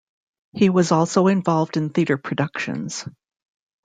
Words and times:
He 0.53 0.71
was 0.71 0.91
also 0.91 1.27
involved 1.27 1.77
in 1.77 1.89
theater 1.91 2.17
productions. 2.17 3.05